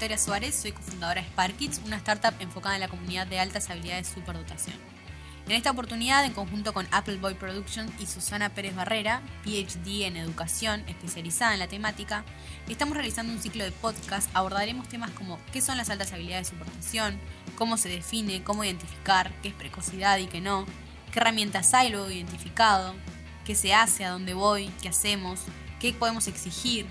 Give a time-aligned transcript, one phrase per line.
[0.00, 4.08] Victoria Suárez, soy cofundadora de Sparkits, una startup enfocada en la comunidad de altas habilidades
[4.08, 4.76] de superdotación.
[5.44, 10.82] En esta oportunidad, en conjunto con Appleboy Productions y Susana Pérez Barrera, PhD en educación
[10.88, 12.24] especializada en la temática,
[12.66, 14.30] estamos realizando un ciclo de podcast.
[14.32, 17.18] Abordaremos temas como qué son las altas habilidades de superdotación,
[17.56, 20.64] cómo se define, cómo identificar, qué es precocidad y qué no,
[21.12, 22.94] qué herramientas hay luego identificado,
[23.44, 25.40] qué se hace, a dónde voy, qué hacemos,
[25.78, 26.86] qué podemos exigir,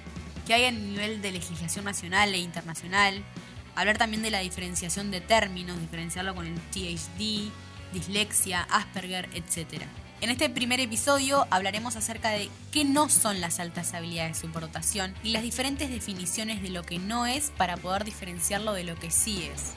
[0.49, 3.23] qué hay a nivel de legislación nacional e internacional,
[3.75, 7.51] hablar también de la diferenciación de términos, diferenciarlo con el THD,
[7.93, 9.83] dislexia, Asperger, etc.
[10.21, 15.13] En este primer episodio hablaremos acerca de qué no son las altas habilidades de superdotación
[15.23, 19.11] y las diferentes definiciones de lo que no es para poder diferenciarlo de lo que
[19.11, 19.73] sí es.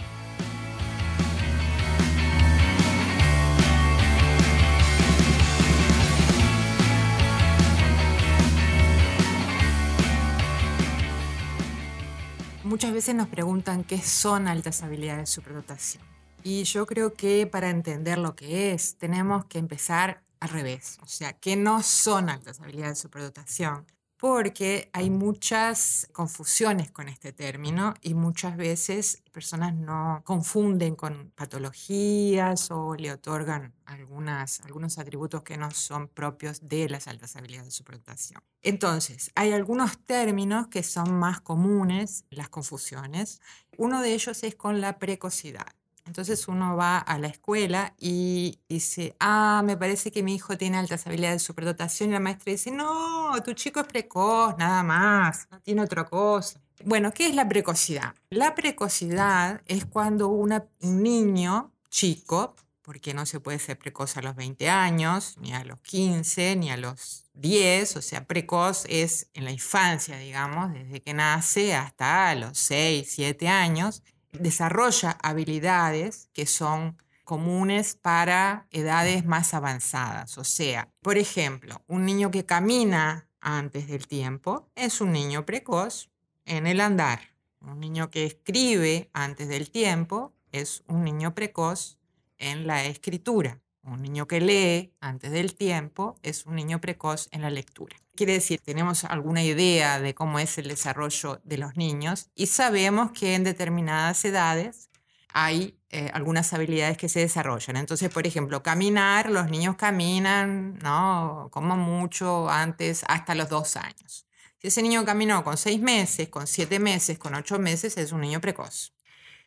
[12.83, 16.02] Muchas veces nos preguntan qué son altas habilidades de superdotación.
[16.43, 20.99] Y yo creo que para entender lo que es, tenemos que empezar al revés.
[21.01, 23.87] O sea, que no son altas habilidades de superdotación,
[24.23, 32.70] porque hay muchas confusiones con este término y muchas veces personas no confunden con patologías
[32.70, 38.40] o le otorgan algunos atributos que no son propios de las altas habilidades de superdotación.
[38.62, 43.40] Entonces, hay algunos términos que son más comunes, las confusiones.
[43.76, 45.66] Uno de ellos es con la precocidad.
[46.06, 50.78] Entonces uno va a la escuela y dice, ah, me parece que mi hijo tiene
[50.78, 55.48] altas habilidades de superdotación y la maestra dice, no, tu chico es precoz, nada más,
[55.50, 56.60] no tiene otra cosa.
[56.84, 58.14] Bueno, ¿qué es la precocidad?
[58.30, 64.34] La precocidad es cuando un niño chico, porque no se puede ser precoz a los
[64.34, 69.44] 20 años, ni a los 15, ni a los 10, o sea, precoz es en
[69.44, 74.02] la infancia, digamos, desde que nace hasta los 6, 7 años,
[74.32, 80.37] desarrolla habilidades que son comunes para edades más avanzadas.
[80.38, 86.10] O sea, por ejemplo, un niño que camina antes del tiempo es un niño precoz
[86.44, 87.21] en el andar.
[87.60, 91.98] Un niño que escribe antes del tiempo es un niño precoz
[92.38, 93.61] en la escritura.
[93.84, 97.97] Un niño que lee antes del tiempo es un niño precoz en la lectura.
[98.15, 103.10] Quiere decir, tenemos alguna idea de cómo es el desarrollo de los niños y sabemos
[103.10, 104.88] que en determinadas edades
[105.32, 107.76] hay eh, algunas habilidades que se desarrollan.
[107.76, 111.48] Entonces, por ejemplo, caminar, los niños caminan, ¿no?
[111.50, 114.26] Como mucho antes, hasta los dos años.
[114.59, 118.21] Si ese niño caminó con seis meses, con siete meses, con ocho meses, es un
[118.21, 118.92] niño precoz.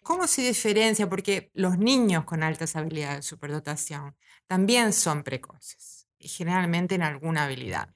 [0.05, 1.09] ¿Cómo se diferencia?
[1.09, 7.89] Porque los niños con altas habilidades de superdotación también son precoces, generalmente en alguna habilidad.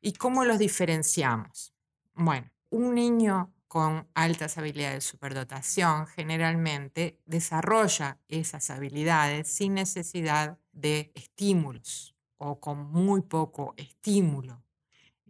[0.00, 1.74] ¿Y cómo los diferenciamos?
[2.14, 11.10] Bueno, un niño con altas habilidades de superdotación generalmente desarrolla esas habilidades sin necesidad de
[11.16, 14.62] estímulos o con muy poco estímulo,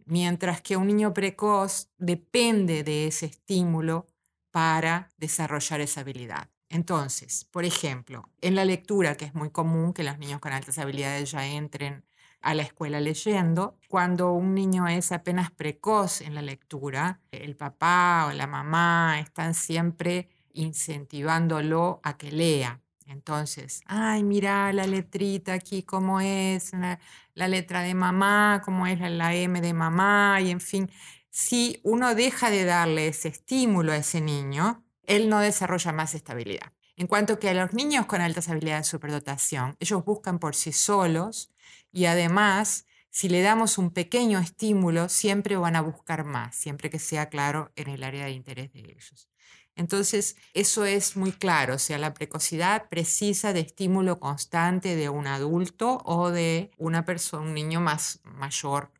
[0.05, 4.11] mientras que un niño precoz depende de ese estímulo
[4.51, 6.49] para desarrollar esa habilidad.
[6.69, 10.77] Entonces, por ejemplo, en la lectura, que es muy común que los niños con altas
[10.77, 12.05] habilidades ya entren
[12.41, 18.27] a la escuela leyendo, cuando un niño es apenas precoz en la lectura, el papá
[18.29, 22.81] o la mamá están siempre incentivándolo a que lea.
[23.07, 26.71] Entonces, ay, mira la letrita aquí, cómo es,
[27.33, 30.91] la, letra de mamá, cómo es la M de mamá, y en fin,
[31.29, 36.73] si uno deja de darle ese estímulo a ese niño, él no desarrolla más estabilidad.
[36.95, 40.73] En cuanto que a los niños con altas habilidades de superdotación, ellos buscan por sí
[40.73, 41.51] solos
[41.91, 46.99] y además, si le damos un pequeño estímulo, siempre van a buscar más, siempre que
[46.99, 49.29] sea claro en el área de interés de ellos.
[49.75, 55.25] Entonces, eso es muy claro, o sea, la precocidad precisa de estímulo constante de un
[55.25, 58.91] adulto o de una persona, un niño más mayor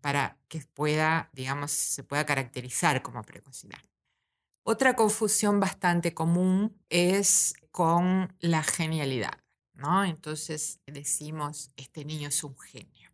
[0.00, 3.78] para que pueda, digamos, se pueda caracterizar como precocidad.
[4.62, 9.42] Otra confusión bastante común es con la genialidad,
[9.72, 10.04] ¿no?
[10.04, 13.10] Entonces decimos, este niño es un genio.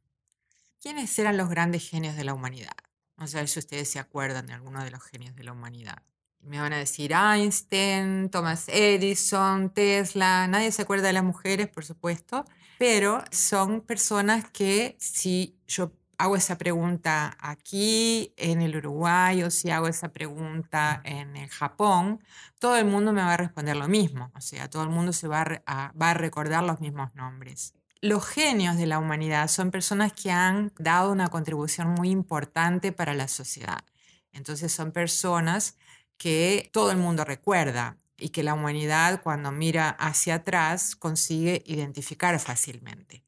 [0.80, 2.76] ¿Quiénes eran los grandes genios de la humanidad?
[3.16, 6.02] No sé si ustedes se acuerdan de alguno de los genios de la humanidad.
[6.40, 11.84] Me van a decir Einstein, Thomas Edison, Tesla, nadie se acuerda de las mujeres, por
[11.84, 12.44] supuesto,
[12.78, 19.70] pero son personas que si yo hago esa pregunta aquí en el Uruguay o si
[19.70, 22.20] hago esa pregunta en el Japón,
[22.58, 24.30] todo el mundo me va a responder lo mismo.
[24.34, 27.74] O sea, todo el mundo se va a, va a recordar los mismos nombres.
[28.00, 33.14] Los genios de la humanidad son personas que han dado una contribución muy importante para
[33.14, 33.84] la sociedad.
[34.32, 35.76] Entonces son personas
[36.18, 42.38] que todo el mundo recuerda y que la humanidad cuando mira hacia atrás consigue identificar
[42.38, 43.25] fácilmente.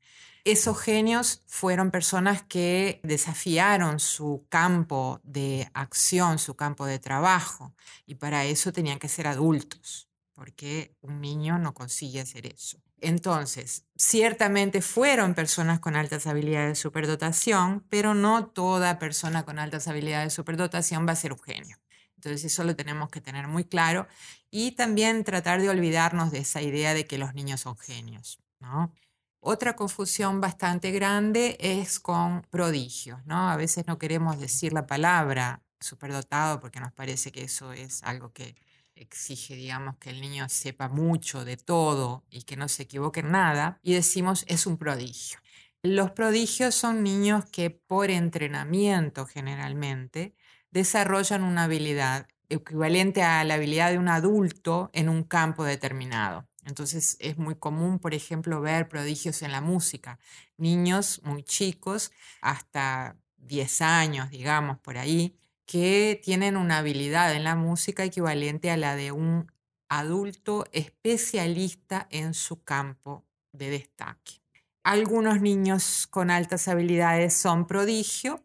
[0.49, 7.75] Esos genios fueron personas que desafiaron su campo de acción, su campo de trabajo,
[8.07, 12.81] y para eso tenían que ser adultos, porque un niño no consigue hacer eso.
[13.03, 19.87] Entonces, ciertamente fueron personas con altas habilidades de superdotación, pero no toda persona con altas
[19.87, 21.77] habilidades de superdotación va a ser un genio.
[22.17, 24.09] Entonces, eso lo tenemos que tener muy claro
[24.51, 28.95] y también tratar de olvidarnos de esa idea de que los niños son genios, ¿no?
[29.41, 33.49] Otra confusión bastante grande es con prodigios, ¿no?
[33.51, 38.33] A veces no queremos decir la palabra superdotado porque nos parece que eso es algo
[38.33, 38.57] que
[38.97, 43.31] exige, digamos, que el niño sepa mucho de todo y que no se equivoque en
[43.31, 45.39] nada, y decimos es un prodigio.
[45.83, 50.35] Los prodigios son niños que por entrenamiento generalmente
[50.73, 56.49] desarrollan una habilidad equivalente a la habilidad de un adulto en un campo determinado.
[56.69, 60.19] Entonces es muy común, por ejemplo, ver prodigios en la música.
[60.59, 62.13] Niños muy chicos,
[62.43, 65.35] hasta 10 años, digamos, por ahí,
[65.65, 69.51] que tienen una habilidad en la música equivalente a la de un
[69.89, 74.43] adulto especialista en su campo de destaque.
[74.83, 78.45] Algunos niños con altas habilidades son prodigio,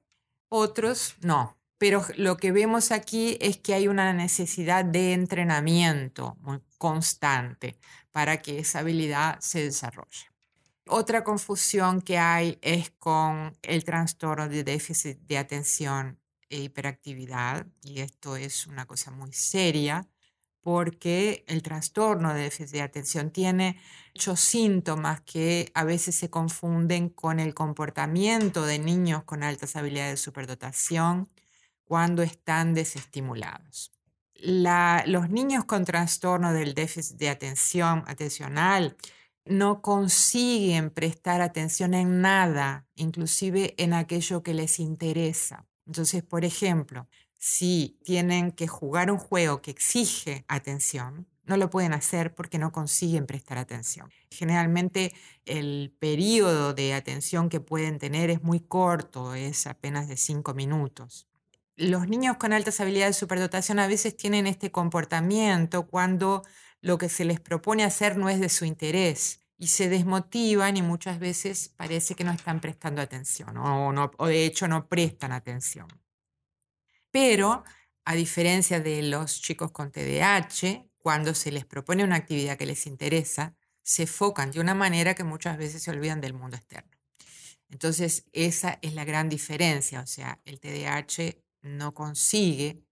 [0.50, 1.58] otros no.
[1.78, 7.78] Pero lo que vemos aquí es que hay una necesidad de entrenamiento muy constante
[8.14, 10.32] para que esa habilidad se desarrolle.
[10.86, 16.20] Otra confusión que hay es con el trastorno de déficit de atención
[16.50, 20.08] e hiperactividad, y esto es una cosa muy seria
[20.62, 23.82] porque el trastorno de déficit de atención tiene
[24.14, 30.14] muchos síntomas que a veces se confunden con el comportamiento de niños con altas habilidades
[30.14, 31.28] de superdotación
[31.84, 33.92] cuando están desestimulados
[34.44, 38.98] los niños con trastorno del déficit de atención atencional
[39.46, 45.66] no consiguen prestar atención en nada, inclusive en aquello que les interesa.
[45.86, 47.08] Entonces, por ejemplo,
[47.38, 52.72] si tienen que jugar un juego que exige atención, no lo pueden hacer porque no
[52.72, 54.10] consiguen prestar atención.
[54.30, 55.14] Generalmente
[55.46, 61.28] el periodo de atención que pueden tener es muy corto, es apenas de cinco minutos
[61.76, 66.44] los niños con altas habilidades de superdotación a veces tienen este comportamiento cuando
[66.82, 70.82] lo que se les propone hacer no es de su interés y se desmotivan y
[70.82, 75.88] muchas veces parece que no están prestando atención o, de hecho no prestan atención.
[77.12, 77.64] Pero,
[78.06, 82.86] a diferencia de los chicos con TDAH, cuando se les propone una actividad que les
[82.88, 86.92] interesa, se enfocan de una manera que muchas veces se olvidan del mundo externo.
[87.70, 90.02] Entonces, esa es la gran diferencia.
[90.02, 92.84] O sea, el TDAH no consigue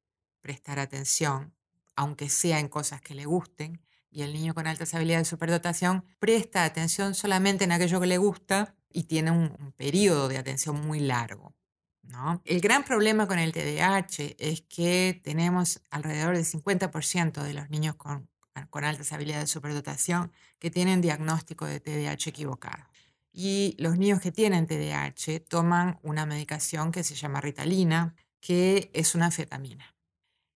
[0.42, 1.54] prestar atención,
[1.96, 3.82] aunque sea en cosas que le gusten,
[4.12, 8.18] y el niño con altas habilidades de superdotación presta atención solamente en aquello que le
[8.18, 11.56] gusta y tiene un, periodo de atención muy largo.
[12.04, 12.42] ¿no?
[12.44, 17.96] El gran problema con el TDAH es que tenemos alrededor del 50% de los niños
[17.96, 18.30] con,
[18.70, 22.84] con altas habilidades de superdotación que tienen diagnóstico de TDAH equivocado.
[23.32, 29.16] Y los niños que tienen TDAH toman una medicación que se llama Ritalina, que es
[29.16, 29.96] una anfetamina.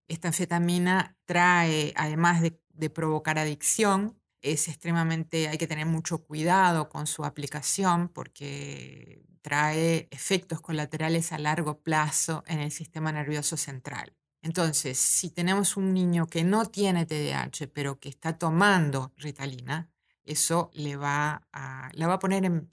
[0.08, 7.06] Esta anfetamina trae, además de, provocar adicción, es extremadamente, hay que tener mucho cuidado con
[7.06, 14.14] su aplicación porque trae efectos colaterales a largo plazo en el sistema nervioso central.
[14.42, 19.90] Entonces, si tenemos un niño que no tiene TDAH, pero que está tomando Ritalina,
[20.22, 22.68] eso le va a, la va a poner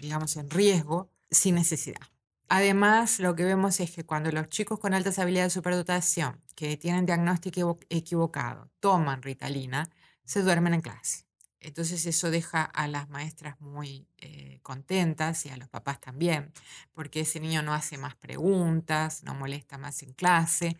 [0.00, 2.09] digamos, en riesgo sin necesidad.
[2.52, 6.76] Además, lo que vemos es que cuando los chicos con altas habilidades de superdotación, que
[6.76, 9.88] tienen diagnóstico equivocado, toman Ritalina,
[10.24, 11.26] se duermen en clase.
[11.60, 16.52] Entonces eso deja a las maestras muy eh, contentas y a los papás también,
[16.92, 20.76] porque ese niño no hace más preguntas, no molesta más en clase,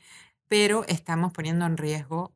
[0.48, 2.34] pero estamos poniendo en riesgo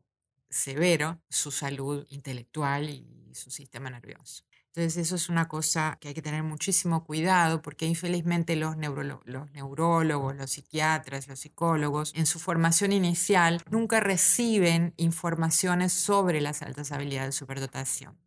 [0.48, 4.44] severo su salud intelectual y su sistema nervioso.
[4.76, 10.34] Entonces eso es una cosa que hay que tener muchísimo cuidado porque infelizmente los, neurólogos,
[10.34, 17.28] los psiquiatras, los psicólogos en su formación inicial nunca reciben informaciones sobre las altas habilidades
[17.28, 18.18] de superdotación.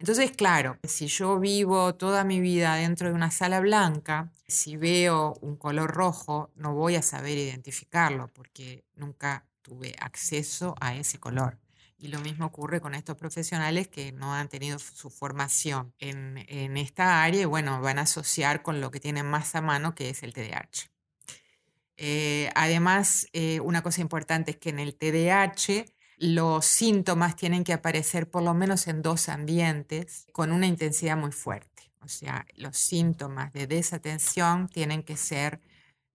[0.00, 5.34] Entonces, claro, si yo vivo toda mi vida dentro de una sala blanca, si veo
[5.42, 11.63] un color rojo, no voy a saber identificarlo porque nunca tuve acceso a ese color.
[12.04, 16.36] Y lo mismo ocurre con estos profesionales que no han tenido su formación en,
[16.76, 20.10] esta área y bueno, van a asociar con lo que tienen más a mano, que
[20.10, 20.90] es el TDAH.
[21.96, 25.86] Eh, además, eh, una cosa importante es que en el TDAH
[26.18, 31.32] los síntomas tienen que aparecer por lo menos en dos ambientes con una intensidad muy
[31.32, 31.90] fuerte.
[32.02, 35.58] O sea, los síntomas de desatención tienen que ser,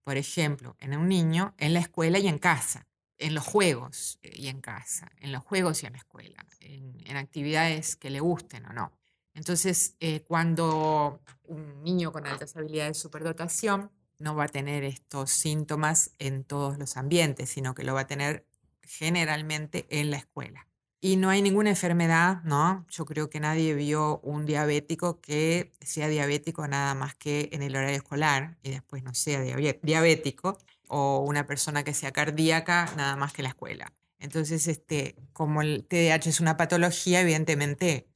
[0.03, 2.85] por ejemplo, en un niño, en la escuela y en casa,
[3.19, 7.95] en los juegos y en casa, en los juegos y en la escuela, en, actividades
[7.95, 8.93] que le gusten o no.
[9.33, 15.31] Entonces, eh, cuando un niño con altas habilidades de superdotación no va a tener estos
[15.31, 18.45] síntomas en todos los ambientes, sino que lo va a tener
[18.81, 20.67] generalmente en la escuela.
[21.01, 22.85] Y no hay ninguna enfermedad, ¿no?
[22.89, 27.75] Yo creo que nadie vio un diabético que sea diabético nada más que en el
[27.75, 30.57] horario escolar y después no sea diabético,
[30.89, 33.93] o una persona que sea cardíaca nada más que la escuela.
[34.19, 38.07] Entonces, este, como el TDAH es una patología, evidentemente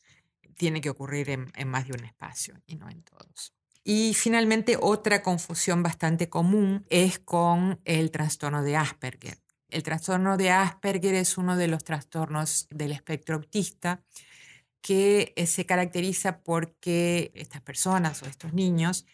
[0.57, 3.53] tiene que ocurrir en, en más de un espacio y no en todos.
[3.83, 9.37] Y finalmente, otra confusión bastante común es con el trastorno de Asperger.
[9.69, 14.03] El trastorno de Asperger es uno de los trastornos del espectro autista
[14.81, 19.05] que eh, se caracteriza porque estas personas o estos niños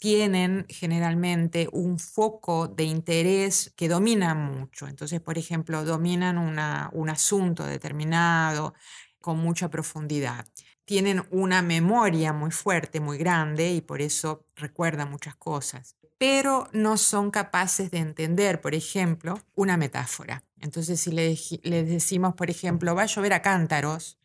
[0.00, 4.88] tienen generalmente un foco de interés que domina mucho.
[4.88, 8.74] Entonces, por ejemplo, dominan un asunto determinado
[9.20, 10.44] con mucha profundidad
[10.90, 16.96] tienen una memoria muy fuerte, muy grande y por eso recuerdan muchas cosas, pero no
[16.96, 20.42] son capaces de entender, por ejemplo, una metáfora.
[20.58, 24.18] Entonces, si les, decimos, por ejemplo, va a llover a cántaros,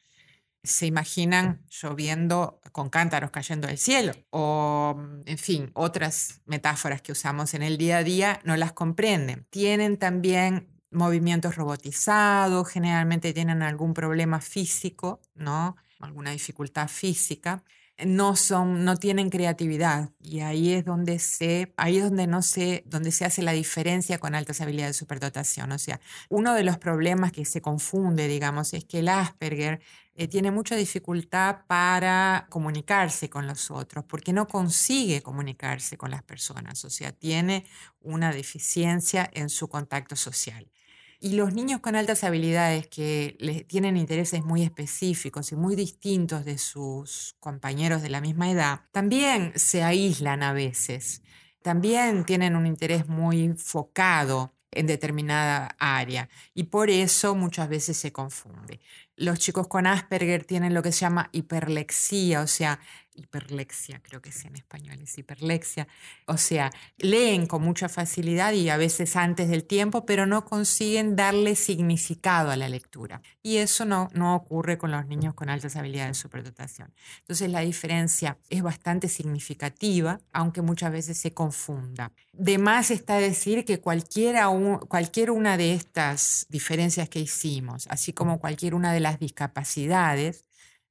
[0.66, 4.96] se imaginan lloviendo con cántaros cayendo del cielo o,
[5.26, 9.46] en fin, otras metáforas que usamos en el día a día no las comprenden.
[9.50, 15.76] Tienen también movimientos robotizados, generalmente tienen algún problema físico, ¿no?
[16.00, 17.64] alguna dificultad física,
[18.04, 22.84] no son, no tienen creatividad y ahí es donde se, ahí es donde no se,
[22.86, 25.72] donde se hace la diferencia con altas habilidades de superdotación.
[25.72, 29.80] O sea, uno de los problemas que se confunde, digamos, es que el Asperger
[30.18, 36.24] eh, tiene mucha dificultad para comunicarse con los otros, porque no consigue comunicarse con las
[36.24, 37.66] personas, o sea, tiene
[38.00, 40.72] una deficiencia en su contacto social.
[41.20, 46.58] Y los niños con altas habilidades que tienen intereses muy específicos y muy distintos de
[46.58, 51.24] sus compañeros de la misma edad, también se aíslan a veces.
[51.62, 58.12] También tienen un interés muy focado en determinada área y por eso muchas veces se
[58.12, 58.80] confunde.
[59.16, 62.80] Los chicos con Asperger tienen lo que se llama hiperlexia, o sea,
[63.16, 65.88] hiperlexia, creo que es en español, es hiperlexia.
[66.28, 71.16] O sea, leen con mucha facilidad y a veces antes del tiempo, pero no consiguen
[71.16, 73.22] darle significado a la lectura.
[73.42, 76.94] Y eso no, no ocurre con los niños con altas habilidades de superdotación.
[77.20, 82.12] Entonces la diferencia es bastante significativa, aunque muchas veces se confunda.
[82.34, 84.48] De más está decir que cualquiera,
[84.88, 90.46] cualquier una de estas diferencias que hicimos, así como cualquier una de las discapacidades,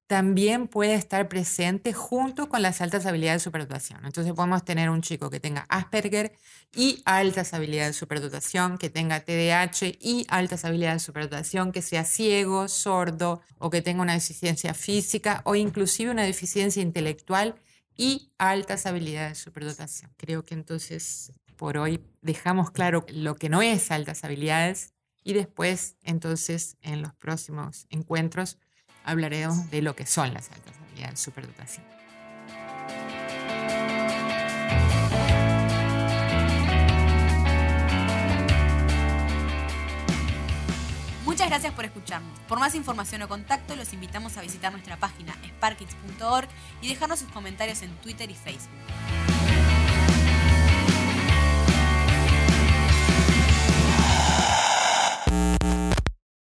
[0.07, 4.05] también puede estar presente junto con las altas habilidades de superdotación.
[4.05, 6.33] Entonces podemos tener un chico que tenga Asperger
[6.75, 12.05] y altas habilidades de superdotación, que tenga TDAH y altas habilidades de superdotación, que sea
[12.05, 17.55] ciego, sordo o que tenga una deficiencia física o inclusive una deficiencia intelectual
[17.97, 20.13] y altas habilidades de superdotación.
[20.19, 24.93] Creo que entonces por hoy dejamos claro lo que no es altas habilidades
[25.23, 28.59] y después entonces en los próximos encuentros
[29.05, 31.85] hablaremos de lo que son las altas habilidades de superdotación.
[41.25, 42.39] Muchas gracias por escucharnos.
[42.49, 46.49] Por más información o contacto, los invitamos a visitar nuestra página sparkits.org
[46.81, 48.71] y dejarnos sus comentarios en Twitter y Facebook.